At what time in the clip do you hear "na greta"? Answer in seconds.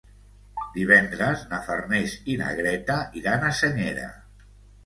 2.41-2.99